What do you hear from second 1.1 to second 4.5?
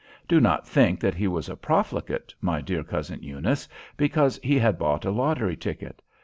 he was a profligate, my dear cousin Eunice, because